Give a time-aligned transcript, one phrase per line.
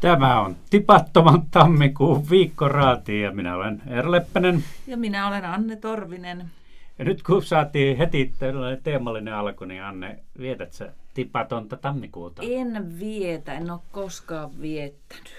[0.00, 4.64] Tämä on tipattoman tammikuun viikkoraati ja minä olen Eero Leppänen.
[4.86, 6.50] Ja minä olen Anne Torvinen.
[6.98, 12.42] Ja nyt kun saatiin heti tällainen teemallinen alku, niin Anne, vietät sä tipatonta tammikuuta?
[12.42, 15.32] En vietä, en ole koskaan viettänyt.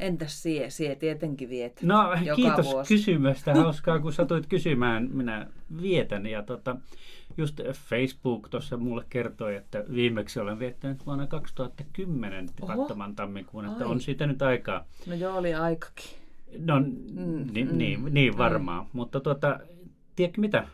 [0.00, 0.70] Entäs sie?
[0.70, 1.82] Sie tietenkin viet.
[1.82, 2.94] No joka kiitos vuosi.
[2.94, 3.54] kysymästä.
[3.62, 5.08] Hauskaa, kun satuit kysymään.
[5.12, 5.46] Minä
[5.82, 6.26] vietän.
[6.26, 6.76] Ja tota,
[7.40, 13.64] just Facebook tuossa mulle kertoi, että viimeksi olen viettänyt vuonna 2010 tipattoman tammikuun.
[13.64, 13.90] Että Ai.
[13.90, 14.84] on siitä nyt aikaa.
[15.06, 16.10] No joo, oli aikakin.
[16.58, 18.86] No Mm, niin, mm, niin, niin varmaan.
[18.92, 19.60] Mutta tota,
[20.16, 20.66] tiedätkö mitä?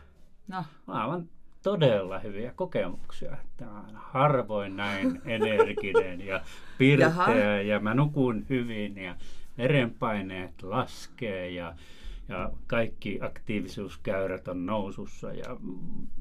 [0.47, 1.29] No, Aivan
[1.63, 3.37] todella hyviä kokemuksia.
[3.57, 6.41] Tämä on harvoin näin energinen ja
[6.77, 7.33] pirteä Jaha.
[7.67, 9.15] ja mä nukun hyvin ja
[9.57, 11.75] verenpaineet laskee ja,
[12.29, 15.33] ja kaikki aktiivisuuskäyrät on nousussa.
[15.33, 15.57] Ja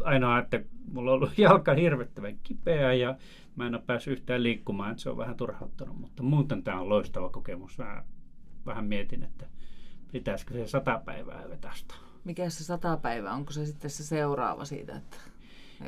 [0.04, 0.60] ainoa, että
[0.92, 3.16] mulla on ollut jalka hirvittävän kipeä ja
[3.56, 6.88] mä en ole päässyt yhtään liikkumaan, että se on vähän turhauttanut, mutta muuten tämä on
[6.88, 7.78] loistava kokemus.
[7.78, 8.04] Mä
[8.66, 9.46] vähän mietin, että
[10.12, 11.94] pitäisikö se sata päivää vetästä.
[12.24, 13.32] mikä se sata päivää?
[13.34, 15.16] Onko se sitten se seuraava siitä, että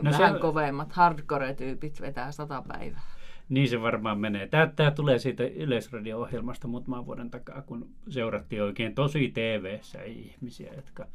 [0.02, 3.17] No vähän se- kovemmat hardcore-tyypit vetää sata päivää?
[3.48, 4.46] Niin se varmaan menee.
[4.46, 11.06] Tämä, tämä tulee siitä Yleisradio-ohjelmasta muutaman vuoden takaa, kun seurattiin oikein tosi tv ihmisiä, jotka,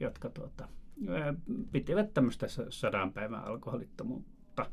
[0.00, 0.68] jotka tuota,
[1.72, 4.66] pitivät tämmöistä sa- sadan päivän alkoholittomuutta.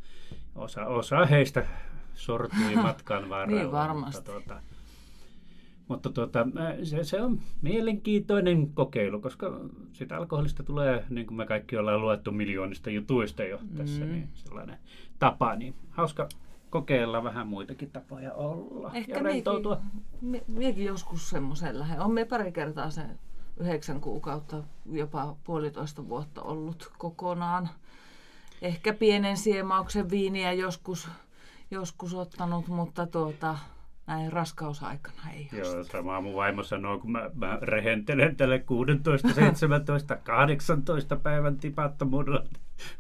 [0.56, 1.66] Osa, osa heistä
[2.14, 3.62] sortui matkan varrella.
[3.62, 4.32] Niin varmasti.
[4.32, 4.62] Mutta, tuota,
[5.88, 6.48] mutta tuota,
[6.84, 9.60] se, se on mielenkiintoinen kokeilu, koska
[9.94, 14.12] sitä alkoholista tulee, niin kuin me kaikki ollaan luettu miljoonista jutuista jo tässä, Mm.
[14.12, 14.78] niin sellainen
[15.20, 16.30] tapa, niin hauska
[16.70, 19.82] kokeilla vähän muitakin tapoja olla Ehkä ja miekin, rentoutua.
[20.22, 22.02] mie- miekin joskus semmoisen lähden.
[22.02, 23.02] On me pari kertaa se
[23.58, 27.70] yhdeksän kuukautta, jopa puolitoista vuotta ollut kokonaan.
[28.62, 31.10] Ehkä pienen siemauksen viiniä joskus,
[31.72, 33.58] joskus ottanut, mutta tuota,
[34.08, 35.62] näin raskausaikana ei ole.
[35.62, 42.44] Joo, sama mun vaimo sanoo, kun mä, mä rehentelen tälle 16, 17, 18 päivän tipattomuudella.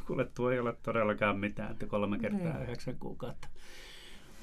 [0.07, 2.61] Kuule, tuo ei ole todellakaan mitään, että kolme kertaa Niin.
[2.63, 3.47] yhdeksän kuukautta.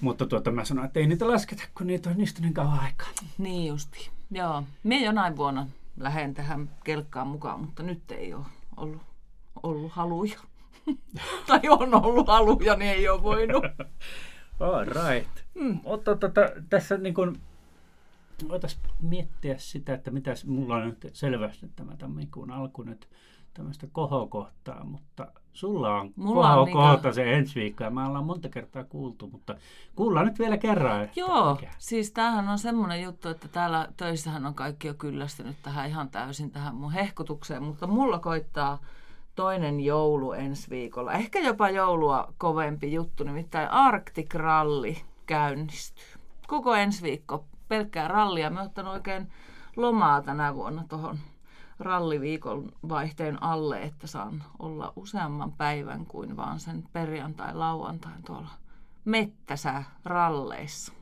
[0.01, 3.09] Mutta tuota, mä sanoin, että ei niitä lasketa, kun niitä on niistä niin kauan aikaa.
[3.39, 4.11] Niin justi.
[4.31, 4.63] Joo.
[4.83, 8.45] Mie jonain vuonna lähden tähän kelkkaan mukaan, mutta nyt ei ole
[8.77, 9.03] ollut,
[9.63, 10.39] ollut haluja.
[11.47, 13.65] tai on ollut haluja, niin ei ole voinut.
[14.61, 15.31] All right.
[15.55, 15.81] Mm.
[15.85, 16.41] Mutta tota,
[16.71, 17.39] tässä niin kun,
[18.49, 23.09] voitaisiin miettiä sitä, että mitä mulla on nyt selvästi tämä tammikuun alku nyt
[23.55, 28.49] tämmöistä kohokohtaa, mutta sulla on Mulla on kohokohta se ensi viikko ja me ollaan monta
[28.49, 29.55] kertaa kuultu, mutta
[29.97, 31.03] kuullaan nyt vielä kerran.
[31.03, 31.71] Että Joo, mikä.
[31.79, 36.51] siis tämähän on semmoinen juttu, että täällä töissähän on kaikki jo kyllästynyt tähän ihan täysin
[36.51, 38.79] tähän mun hehkutukseen, mutta mulla koittaa
[39.35, 41.13] toinen joulu ensi viikolla.
[41.13, 44.95] Ehkä jopa joulua kovempi juttu, nimittäin Arctic Rally
[45.27, 46.21] käynnistyy.
[46.47, 48.51] Koko ensi viikko pelkkää rallia.
[48.51, 49.29] Mä oon ottanut oikein
[49.77, 51.19] lomaa tänä vuonna tuohon
[51.85, 58.51] ralliviikon vaihteen alle, että saan olla useamman päivän kuin vaan sen perjantai-lauantain tuolla
[59.05, 60.93] mettäsä ralleissa.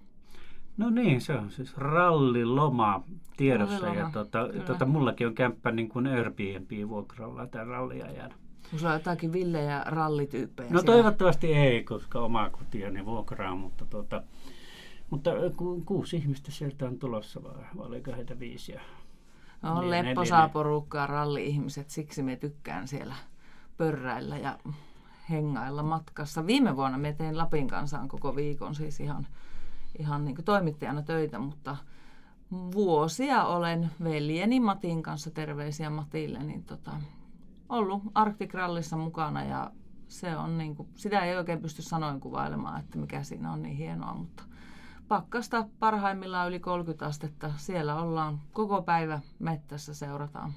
[0.77, 3.05] No niin, se on siis ralliloma
[3.37, 4.65] tiedossa ja Ralliloma, tota, kyllä.
[4.65, 8.31] tota, mullakin on kämppä niin kuin Airbnb-vuokralla tämän ralliajan.
[8.77, 10.95] Sulla on jotakin villejä rallityyppejä No siellä.
[10.95, 14.23] toivottavasti ei, koska omaa kotiani vuokraa, mutta, tuota,
[15.11, 18.75] mutta ku, kuusi ihmistä sieltä on tulossa, vai vai oliko heitä viisi?
[19.63, 20.53] No, on Lienee, lepposaa lienee.
[20.53, 23.15] porukkaa ralli-ihmiset, siksi me tykkään siellä
[23.77, 24.59] pörräillä ja
[25.31, 26.47] hengailla matkassa.
[26.47, 29.27] Viime vuonna me tein Lapin kansaan koko viikon siis ihan,
[29.99, 31.77] ihan niin toimittajana töitä, mutta
[32.51, 36.91] vuosia olen veljeni Matin kanssa, terveisiä Matille, niin tota,
[37.69, 39.71] ollut Arctic Rallissa mukana ja
[40.09, 43.77] se on niin kuin, sitä ei oikein pysty sanoin kuvailemaan, että mikä siinä on niin
[43.77, 44.43] hienoa, mutta
[45.13, 47.51] pakkasta parhaimmillaan yli 30 astetta.
[47.57, 50.53] Siellä ollaan koko päivä mettässä, seurataan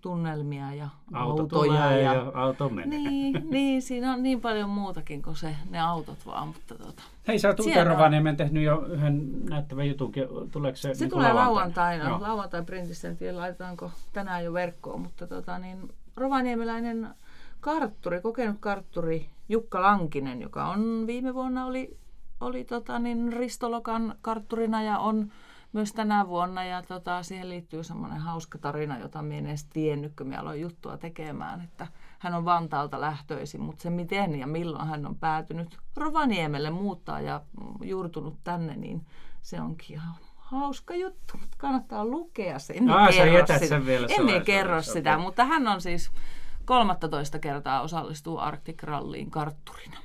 [0.00, 1.92] tunnelmia ja auto autoja.
[1.92, 2.32] ja, ja...
[2.34, 2.98] auto menee.
[2.98, 7.02] Niin, niin, siinä on niin paljon muutakin kuin se, ne autot vaan, mutta tota.
[7.28, 7.96] Hei, sä oot Siellä Uuteen on.
[7.96, 10.12] Rovaniemen tehnyt jo yhden näyttävän jutun.
[10.52, 12.20] Tuleeko se, Se niin tulee lauantaina, Joo.
[12.20, 17.08] lauantai printissä, en tiedä laitetaanko tänään jo verkkoon, mutta tota, niin, rovaniemeläinen
[17.60, 21.96] kartturi, kokenut kartturi Jukka Lankinen, joka on viime vuonna oli,
[22.40, 25.32] oli tota, niin, Ristolokan kartturina ja on
[25.72, 30.12] myös tänä vuonna ja tota, siihen liittyy semmoinen hauska tarina, jota minä en edes tiennyt,
[30.16, 31.86] kun minä aloin juttua tekemään, että
[32.18, 37.40] hän on Vantaalta lähtöisin, mutta se miten ja milloin hän on päätynyt Rovaniemelle muuttaa ja
[37.82, 39.06] juurtunut tänne, niin
[39.42, 42.72] se onkin ihan hauska juttu, mutta kannattaa lukea se.
[42.72, 43.66] En Aa, kerro sitä.
[43.66, 45.24] sen vielä En salaisuudeksi, kerro sitä, okei.
[45.24, 46.10] mutta hän on siis
[46.64, 49.98] 13 kertaa osallistuu Arctic Rallyin kartturina.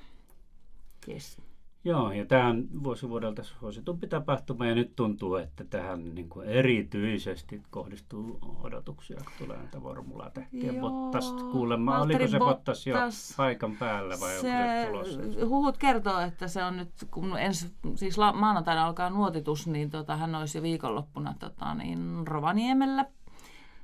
[1.08, 1.38] Yes.
[1.86, 6.50] Joo, ja tämä on vuosi vuodelta suositumpi tapahtuma, ja nyt tuntuu, että tähän niin kuin
[6.50, 10.74] erityisesti kohdistuu odotuksia, kun tulee näitä Formula Tähtiä.
[10.74, 12.96] Bottas kuulemma, Valtteri oliko se Bottas jo
[13.38, 15.46] paikan päällä vai se, onko se tulossa?
[15.48, 20.18] huhut kertoo, että se on nyt, kun ensi, siis la, maanantaina alkaa nuotitus, niin tota,
[20.18, 23.06] hän olisi jo viikonloppuna tota, niin Rovaniemellä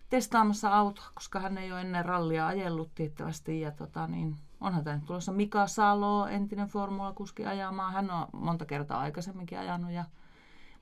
[0.09, 3.61] testaamassa autoa, koska hän ei ole ennen rallia ajellut tiettävästi.
[3.61, 7.93] Ja tota, niin, onhan nyt tulossa Mika Salo, entinen formulakuski ajamaan.
[7.93, 9.91] Hän on monta kertaa aikaisemminkin ajanut.
[9.91, 10.05] Ja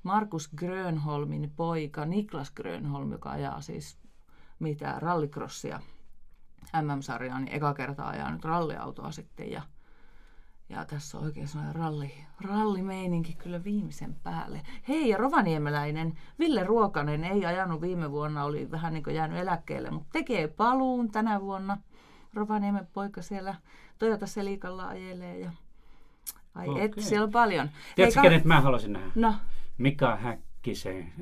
[0.03, 3.97] Markus Grönholmin poika, Niklas Grönholm, joka ajaa siis
[4.59, 5.79] mitä rallikrossia
[6.81, 9.51] MM-sarjaa, niin eka kertaa ajaa nyt ralliautoa sitten.
[9.51, 9.61] Ja,
[10.69, 14.61] ja tässä on oikein sellainen ralli, rallimeininki kyllä viimeisen päälle.
[14.87, 19.91] Hei, ja rovaniemeläinen Ville Ruokanen ei ajanut viime vuonna, oli vähän niin kuin jäänyt eläkkeelle,
[19.91, 21.77] mutta tekee paluun tänä vuonna.
[22.37, 23.55] Rovaniemen poika siellä
[23.99, 25.51] Toyota Selikalla ajelee ja
[26.55, 26.81] ai okay.
[26.83, 27.69] et, siellä on paljon.
[27.95, 29.11] Tiedätkö, Hei, kenet mä haluaisin nähdä?
[29.15, 29.33] No,
[29.77, 31.13] Mika Häkkisen.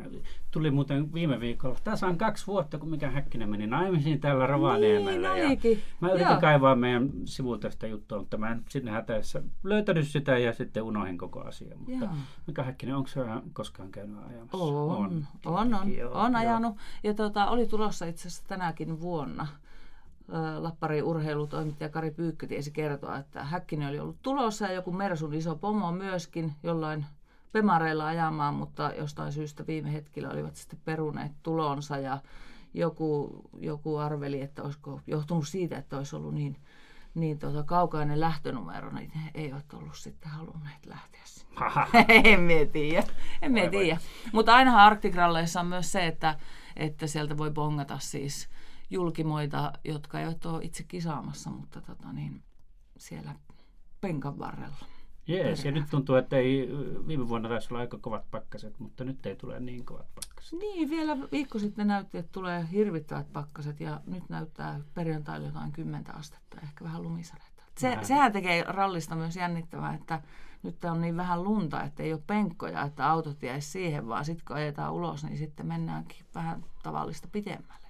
[0.52, 1.78] Tuli muuten viime viikolla.
[1.84, 5.34] Tässä on kaksi vuotta, kun Mika Häkkinen meni naimisiin täällä Rovaniemellä.
[5.34, 5.78] niin ja.
[6.00, 6.42] Mä yritin Joo.
[6.42, 11.18] kaivaa meidän sivulta sitä juttua, mutta mä en sinne hätäessä löytänyt sitä ja sitten unohin
[11.18, 11.78] koko asia.
[11.78, 12.14] Mutta Joo.
[12.48, 13.22] Mika Häkkinen, onko se
[13.54, 14.58] koskaan käynyt ajamassa?
[14.58, 16.42] On, on, on, on, joo, on joo.
[16.42, 16.78] ajanut.
[17.04, 19.48] Ja tota, oli tulossa itse asiassa tänäkin vuonna.
[20.30, 25.34] Ö, Lapparin urheilutoimittaja Kari Pyykkö tiesi kertoa, että Häkkinen oli ollut tulossa ja joku Mersun
[25.34, 27.06] iso pomo myöskin jollain
[27.52, 32.18] pemareilla ajamaan, mutta jostain syystä viime hetkellä olivat sitten peruneet tulonsa ja
[32.74, 36.58] joku, joku arveli, että olisiko johtunut siitä, että olisi ollut niin,
[37.14, 41.56] niin tota, kaukainen lähtönumero, niin he eivät ollut sitten halunneet lähteä sinne.
[42.60, 43.04] En tiedä.
[43.42, 43.98] En tiedä.
[44.34, 46.36] Mutta ainahan Arktikralleissa on myös se, että,
[46.76, 48.50] että sieltä voi bongata siis
[48.90, 52.44] julkimoita, jotka eivät ole itse kisaamassa, mutta tota niin,
[52.98, 53.36] siellä
[54.02, 54.86] penkan varrella.
[55.28, 56.70] Jees, ja nyt tuntuu, että ei,
[57.08, 60.60] viime vuonna taisi olla aika kovat pakkaset, mutta nyt ei tule niin kovat pakkaset.
[60.60, 66.16] Niin, vielä viikko sitten näytti, että tulee hirvittävät pakkaset ja nyt näyttää perjantaille jotain 10
[66.16, 67.64] astetta, ehkä vähän lumisadetta.
[67.78, 68.06] Se, Vähän.
[68.06, 70.22] sehän tekee rallista myös jännittävää, että
[70.64, 74.46] nyt on niin vähän lunta, että ei ole penkkoja, että autot jäisi siihen, vaan sitten
[74.48, 77.85] kun ajetaan ulos, niin sitten mennäänkin vähän tavallista pitemmälle.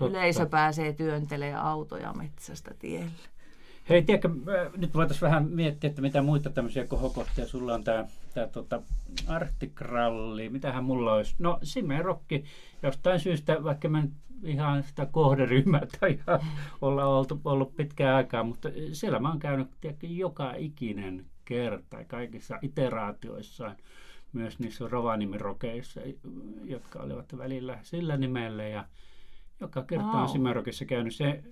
[0.00, 0.18] Totta.
[0.18, 3.10] Yleisö pääsee työntelemään autoja metsästä tielle.
[3.88, 8.04] Hei, tiedätkö, äh, nyt voitaisiin vähän miettiä, että mitä muita tämmöisiä kohokohtia sulla on tämä
[8.34, 8.82] tää, tota,
[9.26, 11.34] Arctic-ralli, mitähän mulla olisi.
[11.38, 12.44] No, Simerokki,
[12.82, 14.12] jostain syystä, vaikka mä nyt
[14.44, 16.40] ihan sitä kohderyhmää tai ihan
[16.80, 22.58] olla oltu, ollut pitkään aikaa, mutta siellä mä oon käynyt tiedätkö, joka ikinen kerta kaikissa
[22.62, 23.76] iteraatioissaan,
[24.32, 26.00] myös niissä Rovaniemi-rokeissa,
[26.64, 28.84] jotka olivat välillä sillä nimellä ja
[29.60, 30.28] joka kerta on Vau.
[30.28, 31.14] Simerokissa käynyt.
[31.14, 31.42] Se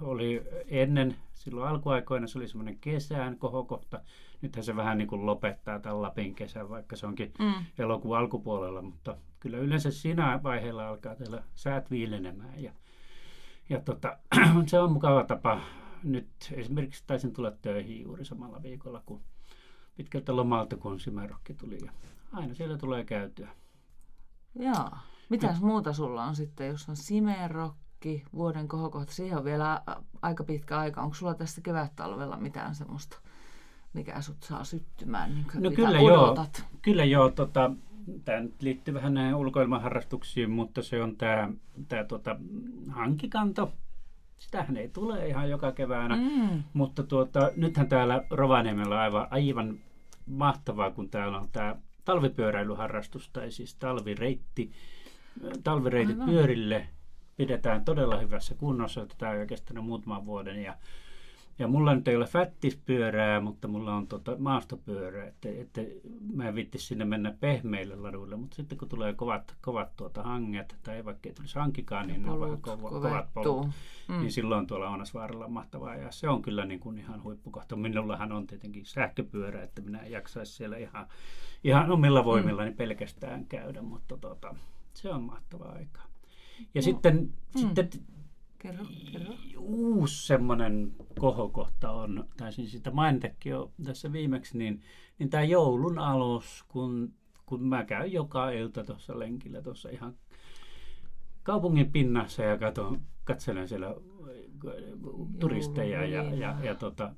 [0.00, 4.00] oli ennen, silloin alkuaikoina se oli semmoinen kesän kohokohta.
[4.42, 7.64] Nythän se vähän niin kuin lopettaa tämän Lapin kesän, vaikka se onkin Mm.
[7.78, 12.72] elokuun alkupuolella, mutta kyllä yleensä siinä vaiheella alkaa teillä säät viilenemään ja,
[13.68, 14.18] ja tota,
[14.66, 15.60] se on mukava tapa.
[16.02, 19.20] Nyt esimerkiksi taisin tulla töihin juuri samalla viikolla, kun
[19.96, 21.92] pitkältä lomalta, kun Simerokki tuli ja
[22.32, 23.48] aina siellä tulee käytyä.
[24.54, 24.90] Joo.
[25.32, 29.82] Mitäs muuta sulla on sitten, jos on Simerokki, vuoden kohokohta, siihen on vielä
[30.22, 31.02] aika pitkä aika.
[31.02, 33.16] Onko sulla tässä kevät-talvella mitään semmoista,
[33.92, 36.24] mikä sut saa syttymään, niin kuin No kyllä joo.
[36.24, 36.64] odotat?
[36.82, 37.70] Kyllä joo, tota,
[38.24, 41.50] tämä nyt liittyy vähän näihin ulkoilmaharrastuksiin, mutta se on tämä
[41.88, 42.36] tää, tota,
[42.88, 43.72] hankikanto.
[44.38, 46.62] Sitähän ei tule ihan joka keväänä, Mm.
[46.72, 49.78] mutta tuota, nythän täällä Rovaniemellä on aivan, aivan
[50.26, 54.72] mahtavaa, kun täällä on tämä talvipyöräilyharrastus tai siis talvireitti.
[55.64, 56.28] Talvireitit Aivan.
[56.28, 56.86] pyörille
[57.36, 59.06] pidetään todella hyvässä kunnossa.
[59.18, 60.74] Tämä on kestänyt muutaman vuoden ja
[61.58, 65.80] ja mulla nyt ei ole fättispyörää, mutta mulla on tota maastopyörä, että, että
[66.34, 70.76] mä en vitti sinne mennä pehmeille laduille, mutta sitten kun tulee kovat, kovat tuota hanget,
[70.82, 73.66] tai vaikka ei tulisi hankikaan, niin ne on vähän Polut kova, kovat polut.
[74.08, 74.20] Mm.
[74.20, 77.76] Niin silloin tuolla Ounasvaaralla on mahtavaa ja se on kyllä niin kuin ihan huippukohta.
[77.76, 81.06] Minullahan on tietenkin sähköpyörä, että minä en jaksaisi siellä ihan,
[81.64, 82.76] ihan omilla voimillani mm.
[82.76, 84.54] pelkästään käydä, mutta tota,
[84.94, 86.06] se on mahtavaa aikaa.
[86.74, 87.16] Ja No, sitten,
[87.54, 87.60] mm.
[87.60, 87.88] sitten
[88.58, 89.34] Kerro, kerro.
[89.58, 94.82] uusi semmoinen kohokohta on, taisin sitä mainitakin jo tässä viimeksi, niin,
[95.18, 97.12] niin tämä joulun alus, kun,
[97.46, 100.14] kun mä käyn joka ilta tuossa lenkillä tuossa ihan
[101.42, 103.94] kaupungin pinnassa ja katon, katselen siellä
[105.40, 107.14] turisteja ja, ja, ja tota,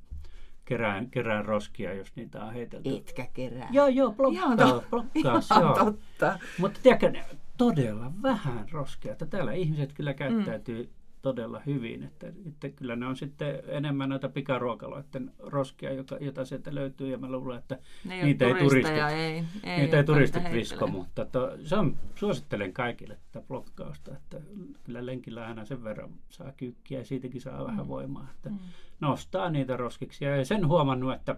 [0.64, 2.96] kerään, kerään roskia, jos niitä on heitelty.
[2.96, 3.68] Etkä kerää.
[3.72, 4.88] Joo, joo, Ihan blokkaa, totta.
[4.90, 5.74] blokkaus, Ihan joo.
[5.74, 6.38] totta.
[6.58, 7.12] Mutta tiedätkö,
[7.58, 9.12] todella vähän roskia.
[9.12, 10.90] Että täällä ihmiset kyllä käyttäytyy
[11.22, 12.02] todella hyvin.
[12.02, 17.10] Että, että kyllä ne on sitten enemmän noita pikaruokaloiden roskia, joka, jota sieltä löytyy.
[17.10, 21.24] Ja mä luulen, että Ne niitä ei turistit, ei, ei, niitä ei turistit visko, mutta
[21.24, 24.40] to, se on, suosittelen kaikille tätä blokkausta, että
[24.84, 28.58] kyllä lenkillä aina sen verran saa kyykkiä ja siitäkin saa vähän voimaa, että Mm.
[29.00, 30.24] nostaa niitä roskiksi.
[30.24, 31.36] Ja sen huomannut, että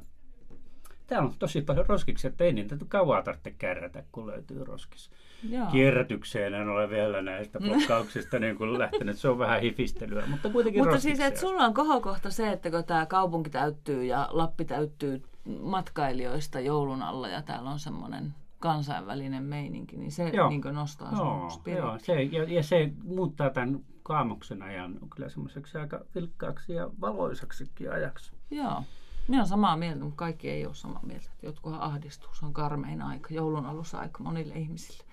[1.06, 5.10] täällä on tosi paljon roskiksi, että ei niitä kauaa tarvitse kärrätä, kun löytyy roskis.
[5.50, 5.66] Joo.
[5.66, 10.82] Kierrätykseen en ole vielä näistä blokkauksista niin kuin lähtenyt, se on vähän hifistelyä, mutta kuitenkin
[10.82, 15.22] Mutta siis, että sulla on kohokohta se, että kun tämä kaupunki täyttyy ja Lappi täyttyy
[15.60, 20.48] matkailijoista joulun alla ja täällä on semmoinen kansainvälinen meininki, niin se Joo.
[20.48, 25.78] niin nostaa Joo, sun joo se, ja, ja se muuttaa tämän kaamoksen ajan kyllä semmoiseksi
[25.78, 28.32] aika vilkkaaksi ja valoisaksikin ajaksi.
[28.50, 28.82] Joo.
[29.28, 31.30] Minä olen samaa mieltä, mutta kaikki ei ole samaa mieltä.
[31.42, 32.30] Jotkuhan ahdistuu.
[32.34, 35.04] Se on karmein aika, joulun alussa aika monille ihmisille.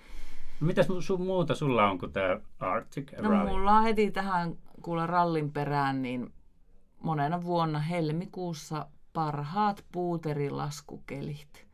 [0.64, 3.48] No, mitäs sun muuta sulla on kuin tämä Arctic No Rally?
[3.50, 6.32] mulla on heti tähän kuule rallin perään, niin
[7.02, 11.66] monena vuonna helmikuussa parhaat puuterilaskukelit.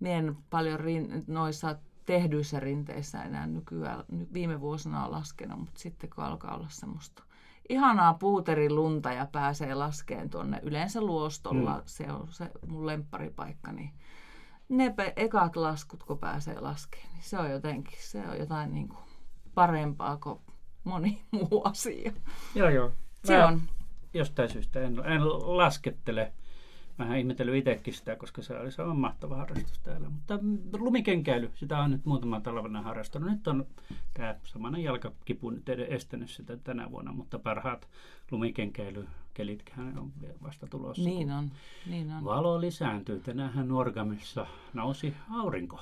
[0.00, 5.80] Mie en paljon rin, noissa tehdyissä rinteissä enää nykyään, ny, viime vuosina on laskenut, mutta
[5.80, 7.22] sitten kun alkaa olla semmoista
[7.68, 11.82] ihanaa puuterilunta ja pääsee laskeen tuonne yleensä luostolla, Mm.
[11.86, 13.90] se on se mun lempparipaikka, niin
[14.72, 19.00] ne ekat laskut, kun pääsee laskeen, niin se on jotenkin, se on jotain niin kuin
[19.54, 20.38] parempaa kuin
[20.84, 22.12] moni muu asia.
[22.54, 22.92] Joo, joo.
[23.24, 23.62] Se Mä on.
[24.14, 26.32] Jostain syystä en, en laskettele.
[26.98, 30.08] Vähän ihmetellyt itsekin sitä, koska se oli aivan mahtava harrastus täällä.
[30.08, 33.30] Mutta mm, lumikenkäily, sitä on nyt muutama talvena harrastanut.
[33.30, 33.66] Nyt on
[34.14, 37.88] tämä samanen jalkakipu nyt estänyt sitä tänä vuonna, mutta parhaat
[38.30, 41.04] lumikenkäilykelithän on vielä vasta tulossa.
[41.04, 41.50] Niin on,
[41.86, 42.24] niin on.
[42.24, 43.20] Valo lisääntyy.
[43.20, 45.80] Tänäänhän Nuorgamissa nousi aurinko.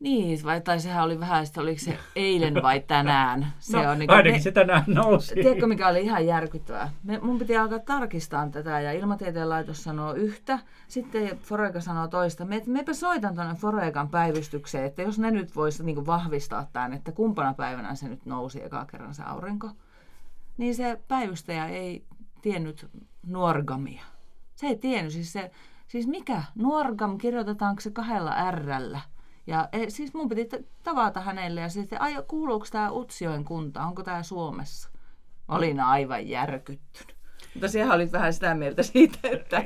[0.00, 3.52] Niin, vai, tai sehän oli vähän, että oliko se eilen vai tänään.
[3.58, 5.34] Se no, on niin ainakin se tänään nousi.
[5.34, 6.90] Tiedätkö, mikä oli ihan järkyttävää?
[7.02, 12.44] Me, mun piti alkaa tarkistaa tätä ja Ilmatieteen laitos sanoo yhtä, sitten Foreka sanoo toista.
[12.44, 17.12] Me, mepä soitan tuonne Forekan päivystykseen, että jos ne nyt voisi niin vahvistaa tämän, että
[17.12, 19.70] kumpana päivänä se nyt nousi eka kerran se aurinko.
[20.56, 22.04] Niin se päivystäjä ei
[22.42, 22.86] tiennyt
[23.26, 24.02] nuorgamia.
[24.54, 25.50] Se ei tiennyt, siis, se,
[25.88, 26.42] siis mikä?
[26.54, 29.00] Nuorgam, kirjoitetaanko se kahdella rllä?
[29.48, 30.48] Ja e, siis mun piti
[30.82, 34.88] tavata hänelle ja sitten, ai kuuluuko tämä Utsjoen kunta, onko tämä Suomessa?
[35.48, 37.16] Mä olin aivan järkyttynyt.
[37.54, 39.64] Mutta siellä oli vähän sitä mieltä siitä, että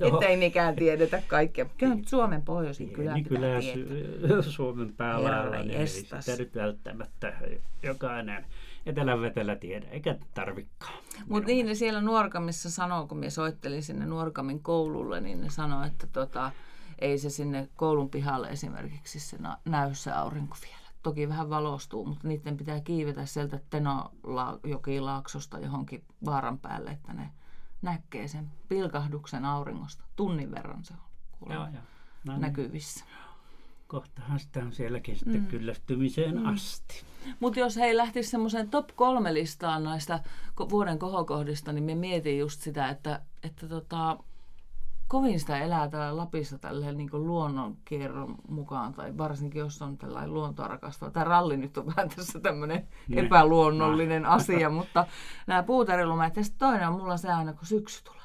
[0.00, 0.06] No.
[0.06, 1.66] ettei nikään tiedetä kaikkea.
[1.78, 4.38] Kyllä nyt Suomen pohjoisin kylä Pieni pitää kylä tietää.
[4.38, 7.32] Su- Suomen päälailla, niin ei sitä nyt välttämättä
[7.82, 8.46] jokainen
[8.86, 10.92] etelän vetellä tiedä, eikä tarvikaan.
[11.28, 15.84] Mutta niin ne siellä Nuorkamissa sanoo, kun me soittelin sinne Nuorkamin koululle, niin ne sanoo,
[15.84, 16.50] että tota,
[17.00, 20.78] ei se sinne koulun pihalle esimerkiksi se näy se aurinko vielä.
[21.02, 27.30] Toki vähän valostuu, mutta niiden pitää kiivetä sieltä Tenojokilaaksosta johonkin vaaran päälle, että ne
[27.82, 30.04] näkee sen pilkahduksen auringosta.
[30.16, 31.00] Tunnin verran se on
[31.38, 31.82] kuulemma Joo, joo.
[32.24, 33.04] No niin, näkyvissä.
[33.86, 35.46] kohtahan sitä on sielläkin sitten Mm.
[35.46, 37.02] kyllästymiseen asti.
[37.40, 40.20] Mutta jos he lähtisi semmoiseen top kolme listaan näistä
[40.70, 44.18] vuoden kohokohdista, niin me mietin just sitä, että, että tota,
[45.08, 50.68] kovin sitä elää täällä Lapissa tälleen niin luonnonkierron mukaan, tai varsinkin jos on tällainen luontoa
[50.68, 51.10] rakastava.
[51.10, 53.24] Tämä ralli nyt on vähän tässä tämmöinen Niin.
[53.24, 55.06] epäluonnollinen asia, mutta
[55.46, 58.18] nämä puuterilumeet, ja sitten toinen on mulla se aina, kun syksy tulee.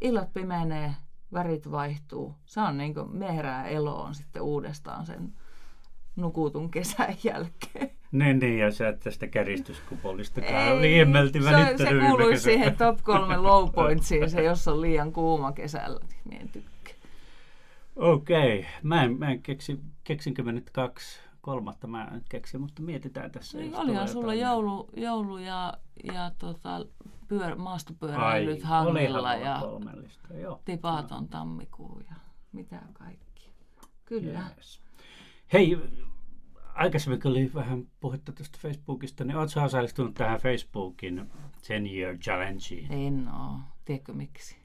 [0.00, 0.94] Illat pimenee,
[1.32, 2.34] värit vaihtuu.
[2.44, 5.32] Se on niin kuin me herää eloon sitten uudestaan sen
[6.16, 7.90] nukutun kesän jälkeen.
[8.14, 10.40] Niin, niin, ja sä et tästä käristyskupolista
[10.80, 16.00] liiemmelti se, se kuuluisi siihen top kolme low pointsiin, se jos on liian kuuma kesällä,
[16.24, 16.94] niin en tykkää.
[17.96, 22.82] Okei, mä en, mä en keksi, keksinkö mä nyt kaksi, kolmatta mä en keksi, mutta
[22.82, 23.58] mietitään tässä.
[23.58, 26.86] Niin, olihan sulla joulu, joulu ja, ja tota,
[27.28, 29.60] pyör, maastopyöräilyt Ai, hangilla ja
[30.40, 30.60] joo.
[30.64, 32.16] tipaton tammikuu ja
[32.52, 33.50] mitä kaikki.
[34.04, 34.44] Kyllä.
[34.56, 34.80] Yes.
[35.52, 35.78] Hei,
[36.74, 41.30] aikaisemmin kun oli vähän puhetta tuosta Facebookista, niin oletko osallistunut tähän Facebookin
[41.68, 42.92] 10 Year Challengeen?
[42.92, 43.58] En oo.
[43.84, 44.56] Tiedätkö miksi?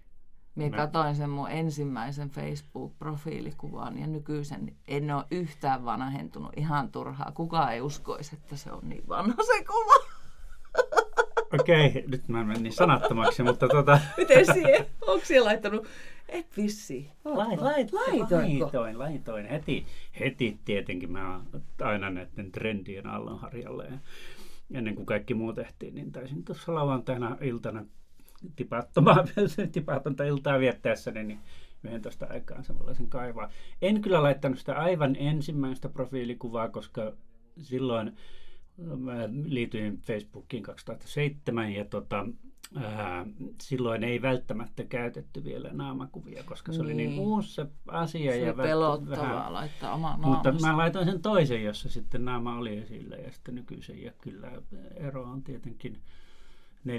[0.55, 0.83] Minä No.
[0.83, 7.31] katoin sen mun ensimmäisen Facebook-profiilikuvan ja nykyisen en ole yhtään vanhentunut ihan turhaa.
[7.33, 10.18] Kukaan ei uskoisi, että se on niin vanha se kuva.
[11.53, 13.99] Okei, nyt mä menin sanattomaksi, mutta tota...
[14.17, 14.85] Miten siihen?
[15.01, 15.87] Onko siellä laittanut?
[16.29, 17.11] Et vissi.
[17.25, 18.63] Lait, lait, Laitoinko?
[18.63, 19.45] laitoin, laitoin.
[19.45, 19.85] Heti,
[20.19, 23.83] heti tietenkin mä oon aina näiden trendien allonharjalla.
[23.83, 23.97] Ja
[24.73, 27.85] ennen kuin kaikki muu tehtiin, niin taisin tuossa lauantaina iltana
[28.55, 29.23] tipattomaa,
[29.71, 31.39] tipatonta iltaa viettäessäni, niin
[31.83, 33.49] 11 aikaan samanlaisen kaivaa.
[33.81, 37.13] En kyllä laittanut sitä aivan ensimmäistä profiilikuvaa, koska
[37.61, 38.17] silloin
[38.99, 42.25] mä liityin Facebookiin 2007 ja tota,
[42.75, 43.25] ää,
[43.61, 47.19] silloin ei välttämättä käytetty vielä naamakuvia, koska se oli niin Niin.
[47.19, 48.31] uusi se asia.
[48.31, 50.67] Se ja pelottavaa laittaa oma mutta naamasta.
[50.67, 54.03] mä laitoin sen toisen, jossa sitten naama oli esillä ja sitten nykyisen.
[54.03, 54.51] Ja kyllä
[54.95, 55.97] ero on tietenkin
[56.87, 56.91] 43-55,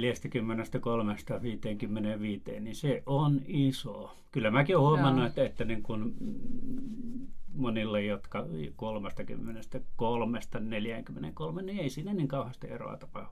[2.60, 4.16] niin se on iso.
[4.32, 5.26] Kyllä mäkin olen huomannut, Joo.
[5.28, 8.44] että, että niin kun mm, monille, jotka
[11.58, 13.28] 33-43, niin ei siinä niin kauheasti eroa tapahdu.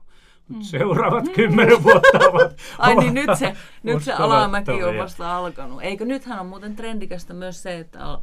[0.47, 2.55] Mutta seuraavat kymmenen vuotta ovat Mm.
[2.77, 3.53] Ai niin nyt se,
[3.83, 5.81] nyt se alamäki on vasta alkanut.
[5.81, 8.19] Eikö nythän on muuten trendikästä myös se, että al-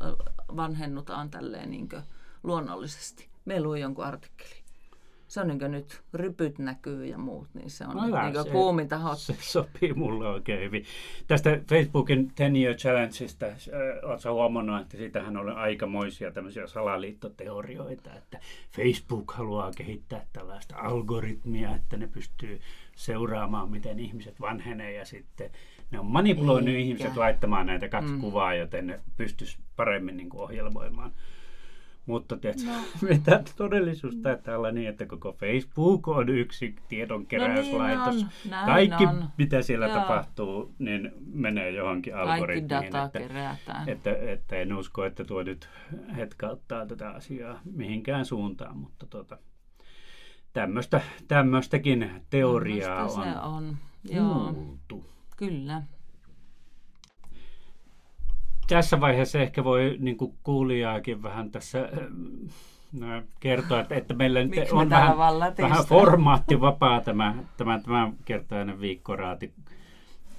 [0.56, 1.88] vanhennutaan tälleen niin
[2.42, 3.28] luonnollisesti.
[3.45, 4.65] Me luin jonkun artikkelin.
[5.37, 8.45] Se on niin nyt, rypyt näkyy ja muut, niin se on No no hyvä, niin
[8.45, 9.19] se- kuuminta hot.
[9.19, 10.85] Se sopii mulle oikein hyvin.
[11.26, 13.55] Tästä Facebookin 10 Year Challengeista, äh,
[14.02, 18.38] oletko huomannut, että siitähän on aikamoisia tämmöisiä salaliittoteorioita, että
[18.76, 22.61] Facebook haluaa kehittää tällaista algoritmia, että ne pystyy
[22.95, 25.50] seuraamaan, miten ihmiset vanhenee ja sitten
[25.90, 26.81] ne on manipuloinut Eikä.
[26.81, 28.21] ihmiset laittamaan näitä kaksi mm.
[28.21, 31.12] kuvaa, joten ne pystyisi paremmin niin kuin ohjelmoimaan.
[32.06, 32.78] Mutta tiedätkö, no.
[33.10, 38.06] mitä todellisuus taitaa olla niin, että koko Facebook on yksi tiedonkeräyslaitos.
[38.06, 39.25] No niin on, näin Kaikki, on.
[39.38, 39.98] mitä siellä Joo.
[39.98, 42.68] tapahtuu, niin menee johonkin Kaikki algoritmiin.
[42.68, 43.88] dataa että, kerätään.
[43.88, 45.68] että, että en usko, että tuo nyt
[46.16, 49.38] hetkauttaa tätä asiaa mihinkään suuntaan, mutta tota,
[50.52, 53.76] tämmöistä, tämmöistäkin teoriaa Tämmöistä se on on.
[54.10, 55.04] Joo, kuultu.
[55.36, 55.82] kyllä.
[58.68, 61.88] Tässä vaiheessa ehkä voi niin kuin kuulijaakin vähän tässä äh,
[62.92, 68.80] no, kertoa, että, että meillä me on täällä vähän, vähän formaattivapaa tämä, tämä, tämä kertainen
[68.80, 69.54] viikkoraati.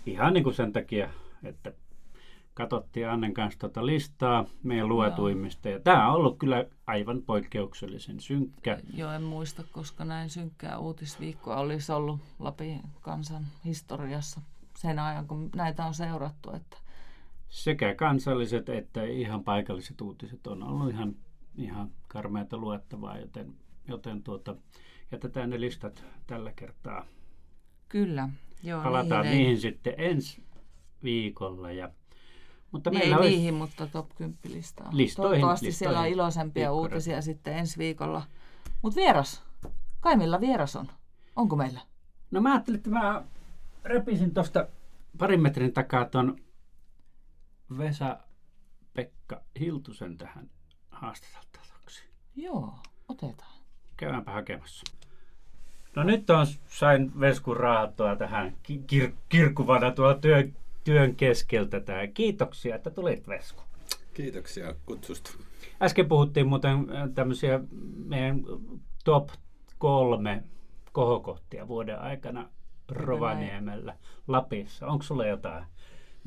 [0.06, 1.10] Ihan niin kuin sen takia,
[1.44, 1.74] että
[2.54, 5.70] katsottiin Annen kanssa tuota listaa meidän luetuimmista.
[5.70, 8.78] Ja tämä on ollut kyllä aivan poikkeuksellisen synkkä.
[8.94, 14.42] Joo, en muista, koska näin synkkää uutisviikkoa olisi ollut Lapin kansan historiassa
[14.78, 16.52] sen ajan, kun näitä on seurattu.
[16.52, 16.78] Että
[17.50, 21.16] Sekä kansalliset että ihan paikalliset uutiset on ollut ihan,
[21.56, 23.54] ihan karmeata luettavaa, joten,
[23.88, 24.56] joten tuota,
[25.12, 27.06] jätetään ne listat tällä kertaa.
[27.90, 28.30] kyllä,
[28.64, 30.44] joo, Palataan niihin, niihin ei, sitten ensi
[31.04, 31.72] viikolla.
[31.72, 31.90] Ja,
[32.72, 34.90] mutta niin ei meillä olisi, niihin, mutta top 10 listaa.
[34.92, 36.14] Listoihin, Toivottavasti siellä on listoihin.
[36.14, 36.82] iloisempia Viikkoradio.
[36.96, 38.24] uutisia sitten ensi viikolla.
[38.82, 39.44] Mutta vieras,
[40.00, 40.88] kai millä vieras on?
[41.36, 41.80] Onko meillä?
[42.32, 43.24] No mä ajattelin, että mä
[43.84, 44.68] repisin tuosta
[45.18, 46.36] parin metrin takaa ton
[47.78, 50.50] Vesa-Pekka Hiltusen tähän
[50.90, 52.04] haastateltavaksi.
[52.36, 52.74] Joo,
[53.08, 53.58] otetaan.
[53.98, 54.84] Käydäänpä hakemassa.
[55.96, 61.80] No nyt on, sain Veskun raahattua tähän ki- kir- kirkkuvana tuolla työn, työn keskeltä.
[61.80, 62.08] Tää.
[62.08, 63.62] Kiitoksia, että tulit Vesku.
[64.14, 65.32] Kiitoksia kutsusta.
[65.82, 67.60] Äsken puhuttiin muuten äh, tämmöisiä
[68.06, 68.44] meidän
[69.04, 69.30] top
[69.78, 70.44] kolme
[70.92, 72.50] kohokohtia vuoden aikana
[72.90, 73.96] Rovaniemellä,
[74.28, 74.88] Lapissa.
[74.88, 75.66] Onko sulla jotain,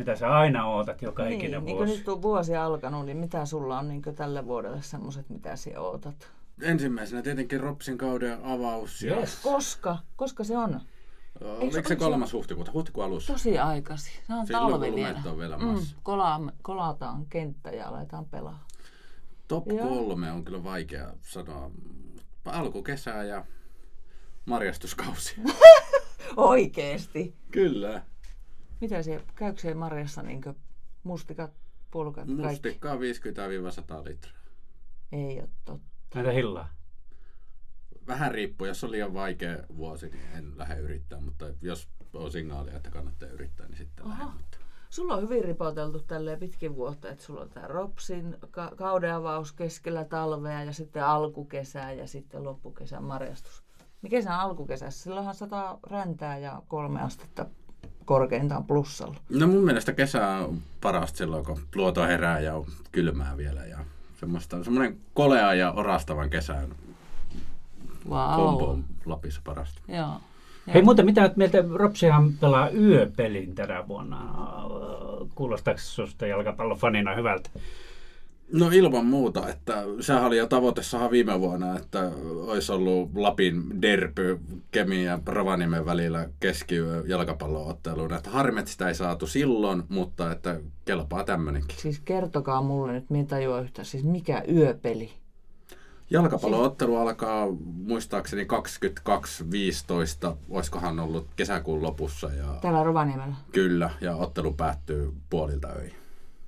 [0.00, 1.98] mitä sä aina ootat joka ikinen niin, niin kuin vuosi?
[1.98, 6.30] nyt on vuosi alkanut, niin mitä sulla on niin tälle vuodelle semmoiset, mitä sinä ootat?
[6.62, 9.02] Ensimmäisenä tietenkin Ropsin kauden avaus.
[9.02, 9.36] Ja, Yes.
[9.42, 9.98] Koska?
[10.16, 10.80] Koska se on?
[11.40, 12.72] Oliko se se- kolmas huhtikuuta?
[12.72, 13.32] Huhtikuun alussa.
[13.32, 14.12] Tosi aikaisin.
[14.26, 15.22] Se on Silloin, talvi vielä.
[15.26, 18.66] on vielä mm, kola, kolataan kenttä ja aletaan pelaa.
[19.48, 19.88] Top Joo.
[19.88, 21.70] kolme on kyllä vaikea sanoa.
[22.44, 23.44] Alkukesää ja
[24.46, 25.34] marjastuskausi.
[26.36, 27.34] Oikeesti?
[27.50, 28.02] kyllä.
[28.80, 30.42] Mitä se, käykö siellä marjassa niin
[31.02, 31.52] mustikat,
[31.90, 32.42] pulkat, kaikki?
[32.42, 32.98] Mustikkaa 50-100
[34.04, 34.40] litraa.
[35.12, 35.86] Ei ole totta.
[36.14, 36.68] Näitä hillaa.
[38.06, 42.76] Vähän riippuu, jos on liian vaikea vuosi, niin en lähde yrittää, mutta jos on signaalia,
[42.76, 44.24] että kannattaa yrittää, niin sitten Aha.
[44.24, 44.36] lähden.
[44.36, 44.58] Mutta
[44.90, 49.52] Sulla on hyvin ripoteltu tälleen pitkin vuotta, että sulla on tämä Ropsin ka- kauden avaus
[49.52, 53.64] keskellä talvea ja sitten alkukesää ja sitten loppukesän marjastus.
[54.02, 55.02] Mikä se on alkukesässä?
[55.02, 57.46] Silloinhan sataa räntää ja kolme astetta
[58.04, 59.16] korkeintaan plussalla.
[59.30, 63.66] No mun mielestä kesä on parasta silloin, kun luoto herää ja on kylmää vielä.
[63.66, 63.78] Ja
[64.20, 66.68] semmoista, semmoinen kolea ja orastavan kesän
[68.08, 68.70] kombo Wow.
[68.70, 69.80] on Lapissa parasta.
[69.88, 70.20] Joo.
[70.74, 71.64] Hei muuten, mitä mieltä?
[71.74, 74.34] Ropsihan pelaa yöpelin tänä vuonna.
[75.34, 77.50] Kuulostaako sinusta jalkapallofanina hyvältä?
[78.52, 82.10] No ilman muuta, että sehän oli jo tavoite saada viime vuonna, että
[82.46, 88.12] olisi ollut Lapin derby Kemi ja Rovaniemen välillä keskiyö jalkapallootteluun.
[88.12, 91.76] Että harmi, että sitä ei saatu silloin, mutta että kelpaa tämmöinenkin.
[91.78, 95.12] Siis kertokaa mulle nyt, minä tajua yhtä, siis mikä yöpeli?
[96.10, 98.46] Jalkapalloottelu alkaa muistaakseni
[100.30, 103.34] 22.15, olisikohan ollut kesäkuun lopussa ja Täällä Rovaniemellä.
[103.52, 105.99] kyllä, ja ottelu päättyy puolilta öin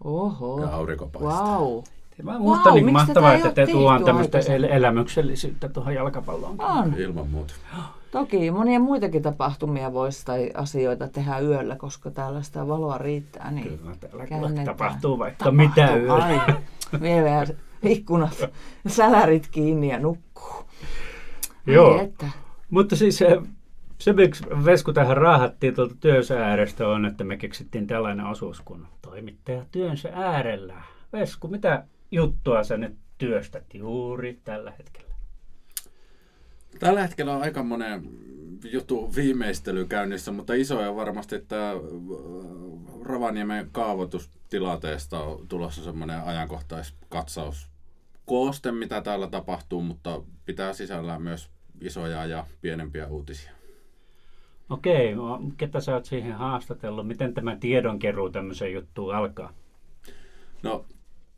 [0.05, 0.61] Oho.
[0.61, 1.61] ja aurinko paistaa.
[1.61, 1.83] Wow.
[2.23, 3.73] Mä musta Vau, niin mahtavaa, että te tehty
[4.05, 6.61] tämmöistä el- elämyksellisyyttä tuohon jalkapalloon.
[6.61, 6.95] On.
[6.99, 7.55] Ilman muuta.
[8.11, 13.51] Toki monia muitakin tapahtumia voisi tai asioita tehdä yöllä, koska täällä sitä valoa riittää.
[13.51, 14.67] Niin Kyllä, täällä käännetään.
[14.67, 15.69] tapahtuu vaikka Tapahtuu.
[15.69, 16.25] mitä yöllä.
[16.25, 16.41] Ai,
[17.03, 17.47] vie vähän
[17.83, 18.45] ikkunat,
[18.87, 20.65] sälärit kiinni ja nukkuu.
[21.67, 22.01] Ai Joo.
[22.01, 22.27] Että.
[22.71, 23.21] Mutta siis
[24.03, 28.87] se, miksi Vesku tähän raahattiin tuolta työnsä äärestä on, että me keksittiin tällainen osuus kuin
[29.03, 30.83] toimittaja työnsä äärellä.
[31.12, 35.15] Vesku, mitä juttua sä nyt työstät juuri tällä hetkellä?
[36.79, 38.09] Tällä hetkellä on aika monen
[38.65, 41.73] juttu viimeistely käynnissä, mutta isoja varmasti tämä
[43.03, 47.71] Ravaniemen kaavoitustilanteesta on tulossa semmoinen ajankohtaiskatsaus
[48.27, 53.62] kooste, mitä täällä tapahtuu, mutta pitää sisällään myös isoja ja pienempiä uutisia.
[54.73, 57.07] Okei, no, ketä sä oot siihen haastatellut?
[57.07, 59.53] Miten tämä tiedonkeruu tämmöiseen juttuun alkaa?
[60.63, 60.85] No,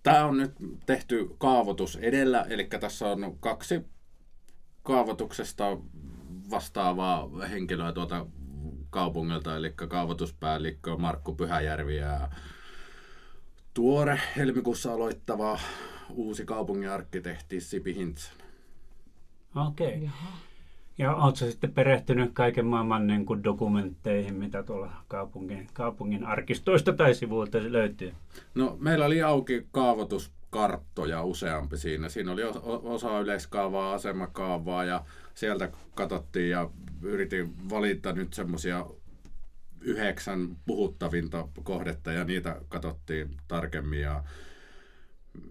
[0.02, 0.52] tämä on nyt
[0.86, 3.80] tehty kaavoitus edellä, eli tässä on kaksi
[4.82, 5.78] kaavoituksesta
[6.50, 8.26] vastaavaa henkilöä tuolta
[8.90, 12.28] kaupungilta, eli kaavoituspäällikkö Markku Pyhäjärvi ja
[13.74, 15.58] tuore helmikuussa aloittava
[16.10, 18.36] uusi kaupungin arkkitehti Sipi Hintsen.
[19.54, 20.04] Okei.
[20.04, 20.53] Jaha.
[20.98, 27.14] Ja sä sitten perehtynyt kaiken maailman niin kuin dokumentteihin, mitä tuolla kaupungin, kaupungin arkistoista tai
[27.14, 28.12] sivuilta löytyy?
[28.54, 32.08] No, meillä oli auki kaavoituskarttoja useampi siinä.
[32.08, 32.42] Siinä oli
[32.82, 35.04] osa yleiskaavaa, asemakaavaa ja
[35.34, 36.70] sieltä katsottiin ja
[37.02, 38.86] yritin valita nyt semmoisia
[39.80, 44.24] yhdeksän puhuttavinta kohdetta ja niitä katsottiin tarkemmin ja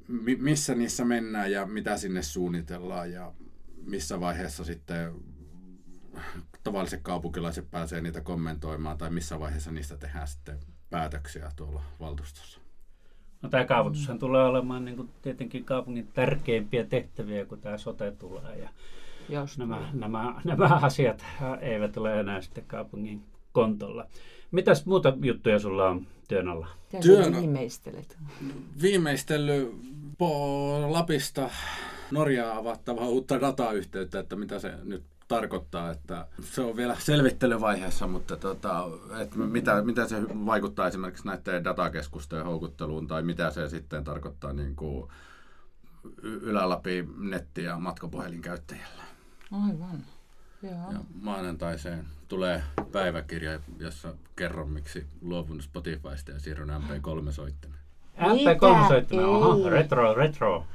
[0.07, 3.31] mi- missä niissä mennään ja mitä sinne suunnitellaan ja
[3.85, 5.11] missä vaiheessa sitten
[6.63, 12.59] tavalliset kaupunkilaiset pääsee niitä kommentoimaan tai missä vaiheessa niistä tehdään sitten päätöksiä tuolla valtuustossa.
[13.41, 18.57] No tämä kaavoitushan tulee olemaan niin kuin tietenkin kaupungin tärkeimpiä tehtäviä, kun tämä sote tulee.
[18.57, 18.69] Ja
[19.29, 21.25] Jos nämä, nämä, nämä asiat
[21.61, 24.07] eivät ole enää sitten kaupungin kontolla.
[24.51, 26.67] Mitäs muuta juttuja sulla on työn alla?
[26.91, 28.17] Sä viimeistelet?
[28.81, 29.75] viimeistely
[30.13, 31.49] po- Lapista
[32.11, 38.37] Norjaa avattavaa uutta datayhteyttä, että mitä se nyt tarkoittaa, että se on vielä selvittelyvaiheessa, mutta
[38.37, 38.87] tota,
[39.19, 44.75] että mitä, mitä se vaikuttaa esimerkiksi näiden datakeskusten houkutteluun tai mitä se sitten tarkoittaa niin
[44.75, 45.09] kuin
[46.21, 49.03] Ylä-Lapin netti- ja matkapuhelinkäyttäjällä.
[49.51, 50.05] Aivan.
[50.63, 50.91] Joo.
[50.91, 57.83] Ja maanantaiseen tulee päiväkirja, jossa kerron, miksi luovun Spotifysta ja siirryn MP3-soittimeen.
[58.17, 59.27] MP3 Mitä?
[59.27, 59.69] oha, Ei.
[59.69, 60.65] retro, retro.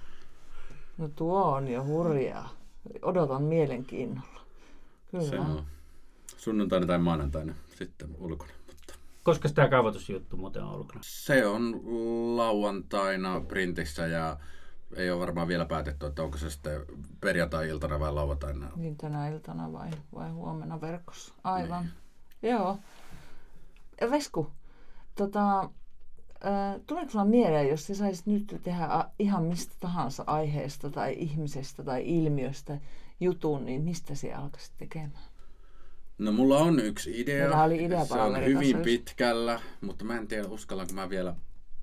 [0.98, 2.50] No tuo on jo hurjaa.
[3.02, 4.37] Odotan mielenkiinnolla.
[5.10, 5.30] Kyllä.
[5.30, 5.66] Se on
[6.36, 8.52] sunnuntaina tai maanantaina sitten ulkona.
[8.66, 11.00] Mutta Koska tämä kaavoitusjuttu muuten on ulkona?
[11.02, 11.82] se on
[12.36, 14.36] lauantaina printissä ja
[14.96, 16.80] ei ole varmaan vielä päätetty, että onko se sitten
[17.20, 18.70] perjantai-iltana vai lauantaina.
[18.76, 21.34] Niin tänä iltana vai, vai huomenna verkossa.
[21.44, 21.90] Aivan.
[22.42, 22.52] Niin.
[22.52, 22.78] Joo.
[24.10, 24.50] Vesku,
[25.14, 25.70] tota,
[26.86, 32.02] tuleeko sulla mieleen, jos sä saisit nyt tehdä ihan mistä tahansa aiheesta tai ihmisestä tai
[32.06, 32.78] ilmiöstä
[33.20, 35.28] jutun, niin mistä sä alkaisit tekemään?
[36.18, 37.40] No mulla on yksi idea.
[37.40, 41.34] Meillä oli se on hyvin kanssa pitkällä, mutta mä en tiedä uskallanko mä vielä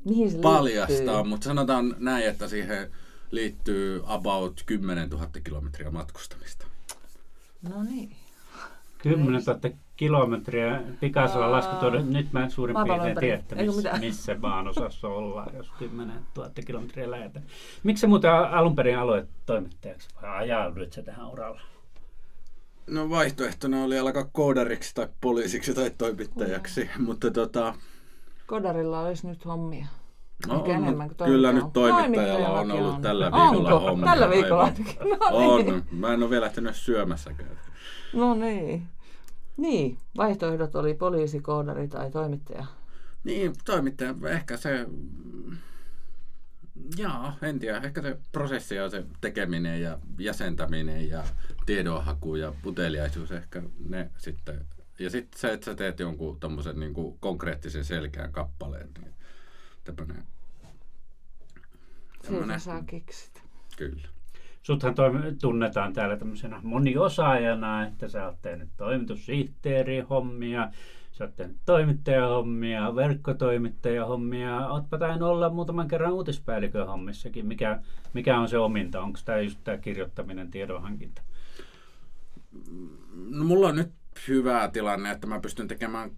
[0.06, 1.24] Mihin se paljastaa, liittyy?
[1.24, 2.92] mutta sanotaan näin, että siihen
[3.32, 6.68] liittyy about 10 000 kilometriä matkustamista.
[7.62, 8.16] No niin.
[8.98, 9.60] 10 000
[9.96, 12.02] kilometriä pikaisella laskutuoda.
[12.02, 13.28] Nyt mä suurin Maapallon piirtein ympäri.
[13.28, 14.00] tiedän, että missä, mitään?
[14.00, 17.46] missä maan osassa ollaan, jos 10 000 kilometriä lähdetään.
[17.84, 21.62] Miksi sä muuten alun perin aloit toimittajaksi vai ajauduit sä tähän uralle?
[22.88, 27.74] No vaihtoehtona oli alkaa koodariksi tai poliisiksi tai toimittajaksi, mutta tota,
[28.46, 29.86] Kodarilla olisi nyt hommia.
[30.48, 33.02] no, on, enemmän kuin kyllä nyt toimittajalla on ollut on.
[33.02, 33.52] tällä Onko?
[33.52, 34.06] viikolla hommia.
[34.12, 34.64] Tällä viikolla.
[35.32, 35.74] No niin.
[35.74, 37.60] On, mä en ole vielä lähtenyt syömässäkään.
[38.14, 38.88] No niin.
[39.58, 42.66] Niin, vaihtoehdot oli poliisi, koodari tai toimittaja.
[43.24, 44.88] Niin, toimittaja, ehkä se,
[46.98, 51.24] jaa, en tiedä, ehkä se prosessi ja se tekeminen ja jäsentäminen ja
[51.66, 54.66] tiedonhaku ja puteliaisuus, ehkä ne sitten.
[55.00, 59.14] Ja sitten se, että sä teet jonkun tommosen niin kuin konkreettisen selkeän kappaleen, niin
[59.84, 60.24] tämmönen,
[62.28, 63.42] Siitä saa keksit.
[63.78, 64.15] kyllä.
[64.66, 70.72] Suthan toimi- tunnetaan täällä tämmöisenä moniosaajana, että sä oot tehnyt toimitussihteerin hommia,
[71.12, 77.46] sä oot tehnyt toimittajahommia, verkkotoimittajahommia, ootpa tainnut olla muutaman kerran uutispäällikön hommissakin.
[77.46, 77.80] Mikä,
[78.14, 79.02] mikä on se ominta?
[79.02, 81.22] Onko tämä just tämä kirjoittaminen, tiedonhankinta?
[83.30, 83.92] No, mulla on nyt
[84.28, 86.12] hyvä tilanne, että mä pystyn tekemään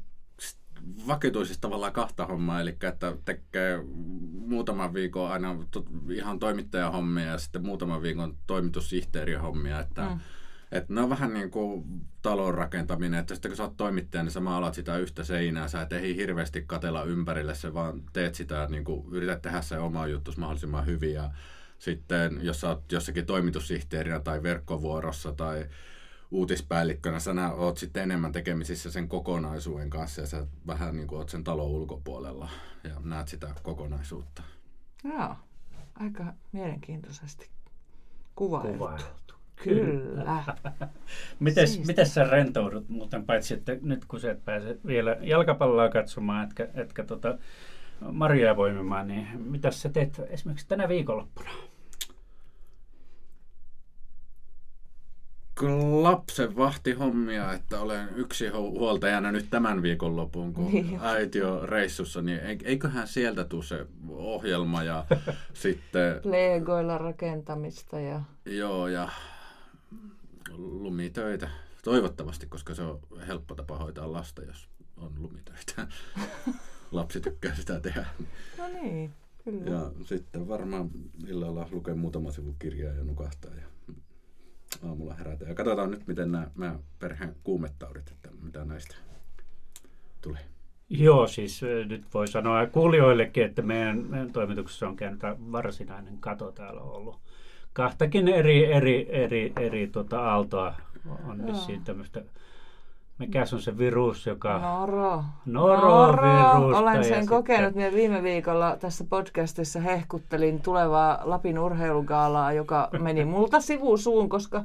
[1.08, 3.84] vakituisesti tavallaan kahta hommaa, eli että tekee
[4.32, 5.56] muutaman viikon aina
[6.12, 10.20] ihan toimittajahommia ja sitten muutaman viikon toimitussihteerihommia, että mm.
[10.72, 11.86] Et ne on vähän niin kuin
[12.22, 15.82] talon rakentaminen, että sitten kun sä oot toimittaja, niin sä maalat sitä yhtä seinää, sä
[15.82, 20.08] et ehdi hirveästi katella ympärille, se vaan teet sitä, niin kuin, yrität tehdä se oma
[20.08, 21.32] juttu mahdollisimman hyvin ja
[21.80, 25.66] sitten jos sä oot jossakin toimitussihteerinä tai verkkovuorossa tai
[26.32, 31.30] uutispäällikkönä, sä oot sitten enemmän tekemisissä sen kokonaisuuden kanssa ja sä vähän niin kuin oot
[31.30, 32.50] sen talon ulkopuolella
[32.84, 34.44] ja näet sitä kokonaisuutta.
[35.04, 35.36] Joo,
[36.00, 37.50] aika mielenkiintoisesti
[38.36, 38.74] kuvailtu.
[38.74, 39.34] Kuvailtu.
[39.64, 40.44] Kyllä.
[41.40, 46.44] mites, mites sä rentoudut muuten, paitsi että nyt kun sä et pääse vielä jalkapalloa katsomaan,
[46.48, 47.38] etkä, etkä tota
[48.12, 51.50] Maria voimimaan, niin mitä sä teet esimerkiksi tänä viikonloppuna?
[56.02, 56.54] Lapsen
[57.00, 61.00] hommia, että olen yksi huoltajana nyt tämän viikonlopun, kun niin.
[61.02, 65.06] äiti on reissussa, niin eiköhän sieltä tule se ohjelma ja
[65.54, 66.22] sitten...
[66.24, 68.22] Legoilla rakentamista ja...
[68.46, 69.10] Joo, ja
[70.58, 71.50] lumitöitä.
[71.84, 75.88] Toivottavasti, koska se on helppo tapa hoitaa lasta, jos on lumitöitä.
[76.92, 78.06] Lapsi tykkää sitä tehdä.
[78.58, 79.72] No niin, kyllä.
[79.72, 80.90] Ja sitten varmaan
[81.28, 83.77] illalla lukee muutama sivu kirjaa ja nukahtaa ja
[84.88, 85.46] aamulla herätä.
[85.46, 88.96] Ja katsotaan nyt, miten nämä, nämä perheen kuumetaudit, että mitä näistä
[90.22, 90.46] tulee.
[90.90, 96.82] Joo, siis nyt voi sanoa kuulijoillekin, että meidän, meidän toimituksessa on käynyt varsinainen kato täällä
[96.82, 97.20] ollut
[97.74, 100.76] kahtakin eri, eri, eri, eri tota aaltoa
[101.28, 102.24] on vissiin tämmöistä
[103.20, 104.60] mikä on se virus, joka...
[104.60, 105.24] Noro.
[105.46, 106.76] Noro-virus.
[106.76, 107.28] Olen sen sitten...
[107.28, 107.76] kokenut.
[107.76, 114.64] Minä viime viikolla tässä podcastissa hehkuttelin tulevaa Lapin urheilugaalaa, joka meni multa sivusuun, koska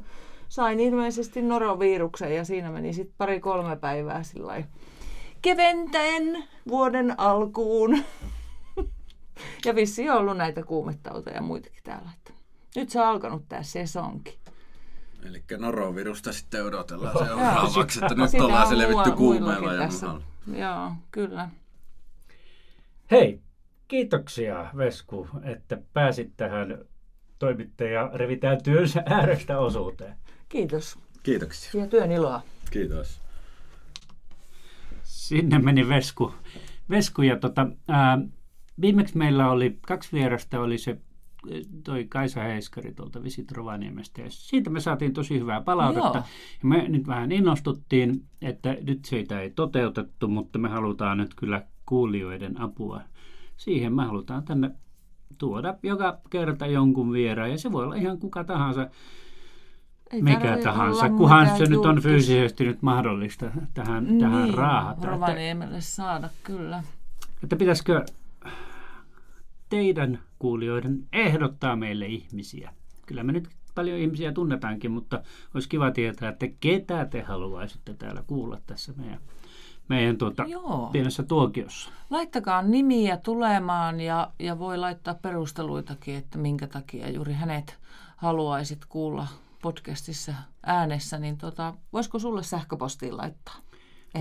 [0.49, 4.63] sain ilmeisesti noroviruksen ja siinä meni sitten pari-kolme päivää sillä
[5.43, 7.99] keventäen vuoden alkuun.
[9.65, 12.11] ja vissi on ollut näitä kuumettauteja ja muitakin täällä.
[12.77, 14.42] Nyt se on alkanut tämä sesonki.
[15.29, 19.75] Eli norovirusta sitten odotellaan seuraavaksi, että nyt ollaan selvitty kuumeella.
[19.75, 19.89] Ja
[20.57, 21.49] Joo, kyllä.
[23.11, 23.41] Hei,
[23.89, 26.79] kiitoksia Vesku, että pääsit tähän
[27.39, 30.17] toimittaja revitään työnsä äärestä osuuteen.
[30.49, 30.99] Kiitos.
[31.23, 31.81] Kiitoksia.
[31.81, 32.43] Ja työn iloa.
[32.71, 33.21] Kiitos.
[35.03, 36.35] Sinne meni Vesku.
[36.91, 38.19] Vesku ja tota, ää,
[38.81, 40.97] viimeksi meillä oli kaksi vierasta, oli se
[41.85, 44.21] toi Kaisa Heiskari tuolta Visit Rovaniemestä.
[44.21, 46.19] Ja siitä me saatiin tosi hyvää palautetta.
[46.19, 46.25] Joo.
[46.63, 51.63] Ja me nyt vähän innostuttiin, että nyt siitä ei toteutettu, mutta me halutaan nyt kyllä
[51.87, 53.01] kuulijoiden apua.
[53.57, 54.71] Siihen me halutaan tänne
[55.39, 57.51] tuoda joka kerta jonkun vieraan.
[57.51, 58.89] Ja se voi olla ihan kuka tahansa.
[60.13, 65.07] Ei mikä tahansa, kunhan se nyt on fyysisesti nyt mahdollista tähän, niin, tähän raahata.
[65.07, 66.83] Rovaniemelle saada, kyllä.
[67.43, 68.05] Että pitäisikö
[69.73, 72.73] teidän kuulijoiden ehdottaa meille ihmisiä.
[73.07, 75.23] Kyllä me nyt paljon ihmisiä tunnetaankin, mutta
[75.55, 79.21] olisi kiva tietää, että ketä te haluaisitte täällä kuulla tässä meidän,
[79.89, 80.47] meidän tuota,
[80.93, 81.91] pienessä tuokiossa.
[82.11, 87.79] Laittakaa nimiä tulemaan ja, ja voi laittaa perusteluitakin, että minkä takia juuri hänet
[88.17, 89.27] haluaisit kuulla
[89.63, 90.35] podcastissa
[90.67, 93.57] äänessä, niin tota, voisiko sulle sähköpostiin laittaa?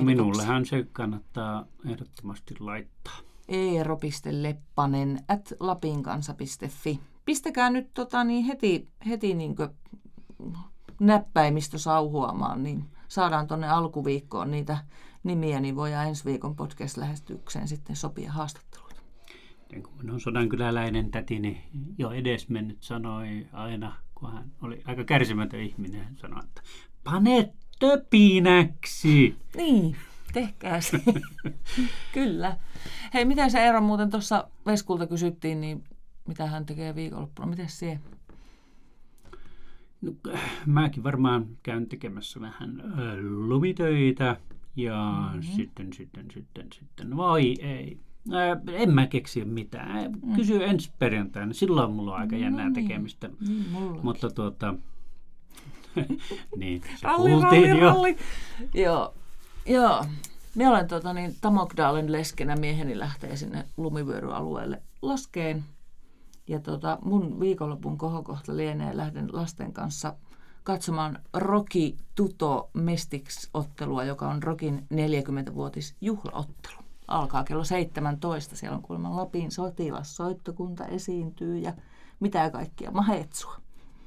[0.02, 7.00] Minullehan se kannattaa ehdottomasti laittaa eero.leppanen at lapinkansa.fi.
[7.26, 9.56] Pistäkää nyt tota, niin heti, heti niin
[11.00, 14.78] näppäimistö sauhuamaan, niin saadaan tuonne alkuviikkoon niitä
[15.24, 18.96] nimiä, niin voidaan ensi viikon podcast-lähestykseen sitten sopia haastattelut.
[19.72, 21.64] Niin kun minun sodankyläläinen tätini
[21.98, 26.62] jo edesmennyt sanoi aina, kun hän oli aika kärsimätön ihminen, hän sanoi, että
[27.04, 29.36] pane töpinäksi.
[29.58, 29.96] Niin,
[30.34, 31.02] tehkää se.
[32.14, 32.58] Kyllä.
[33.14, 35.84] Hei, miten se Eero muuten tuossa Veskulta kysyttiin, niin
[36.28, 37.48] mitä hän tekee viikonloppuna?
[37.48, 38.00] Miten se?
[40.02, 40.12] No,
[40.66, 42.84] mäkin varmaan käyn tekemässä vähän
[43.48, 44.38] lumitöitä
[44.76, 45.42] ja mm-hmm.
[45.42, 48.00] sitten, sitten, sitten, sitten, vai ei.
[48.68, 50.12] En mä keksi mitään.
[50.12, 50.36] Mm.
[50.36, 51.54] Kysy ensi perjantaina.
[51.54, 52.88] Silloin mulla on aika no jännää niin.
[52.88, 53.30] tekemistä.
[53.48, 53.66] Niin,
[54.04, 54.76] Mutta tuota...
[56.58, 57.80] niin, se ralli, ralli, jo.
[57.80, 58.18] Ralli.
[58.74, 59.14] Joo.
[59.66, 60.06] Joo.
[60.56, 65.64] Me olen tota, niin, Tamokdalen leskenä mieheni lähtee sinne lumivyöryalueelle laskeen.
[66.48, 70.14] Ja tota, mun viikonlopun kohokohta lienee lähden lasten kanssa
[70.64, 76.82] katsomaan Rocky Tuto Mestix-ottelua, joka on Rokin 40-vuotis juhlaottelu.
[77.08, 78.56] Alkaa kello 17.
[78.56, 81.74] Siellä on kuulemma Lapin sotilassoittokunta esiintyy ja
[82.20, 83.58] mitä kaikkia mahetsua.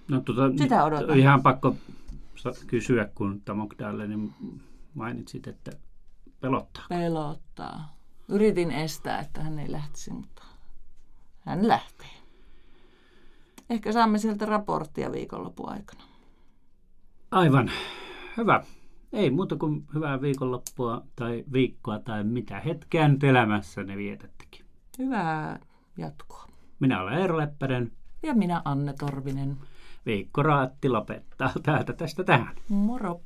[0.09, 1.19] No, tota, Sitä odotan.
[1.19, 1.77] Ihan pakko
[2.67, 4.35] kysyä, kun Tamokdalen niin
[4.95, 5.73] mainitsit, että
[6.45, 6.85] Pelottaa.
[6.89, 7.97] Pelottaa.
[8.29, 10.43] Yritin estää, että hän ei lähtisi, mutta
[11.41, 12.11] hän lähtee.
[13.71, 16.03] Ehkä saamme sieltä raporttia viikonlopun aikana.
[17.31, 17.71] Aivan.
[18.37, 18.65] Hyvä.
[19.13, 24.65] Ei muuta kuin hyvää viikonloppua tai viikkoa tai mitä hetkeä nyt elämässänne vietättekin.
[24.99, 25.61] Hyvää
[25.99, 26.49] jatkoa.
[26.81, 27.93] Minä olen Eero Leppänen.
[28.23, 29.57] Ja minä Anne Torvinen.
[30.07, 32.57] Viikko Raatti lopettaa täältä tästä tähän.
[32.69, 33.21] Moro!